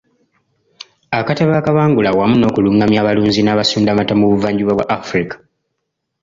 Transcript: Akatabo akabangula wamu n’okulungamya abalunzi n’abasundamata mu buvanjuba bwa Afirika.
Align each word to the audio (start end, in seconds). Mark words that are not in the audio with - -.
Akatabo 1.19 1.53
akabangula 1.59 2.09
wamu 2.17 2.35
n’okulungamya 2.39 2.97
abalunzi 3.01 3.41
n’abasundamata 3.43 4.13
mu 4.19 4.25
buvanjuba 4.31 4.71
bwa 4.75 4.85
Afirika. 4.97 5.35